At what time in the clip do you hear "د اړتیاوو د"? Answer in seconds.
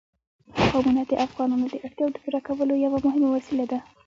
1.69-2.17